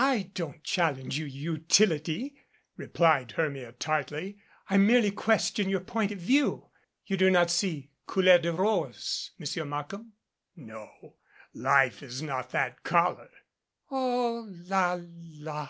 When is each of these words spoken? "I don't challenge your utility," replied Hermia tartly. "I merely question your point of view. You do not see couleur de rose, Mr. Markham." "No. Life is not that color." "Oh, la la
"I 0.00 0.30
don't 0.32 0.64
challenge 0.64 1.18
your 1.18 1.28
utility," 1.28 2.34
replied 2.78 3.32
Hermia 3.32 3.72
tartly. 3.72 4.38
"I 4.70 4.78
merely 4.78 5.10
question 5.10 5.68
your 5.68 5.82
point 5.82 6.10
of 6.10 6.18
view. 6.20 6.70
You 7.04 7.18
do 7.18 7.28
not 7.28 7.50
see 7.50 7.90
couleur 8.06 8.38
de 8.38 8.50
rose, 8.50 9.32
Mr. 9.38 9.68
Markham." 9.68 10.14
"No. 10.56 11.16
Life 11.52 12.02
is 12.02 12.22
not 12.22 12.48
that 12.52 12.82
color." 12.82 13.28
"Oh, 13.90 14.46
la 14.48 14.98
la 15.04 15.68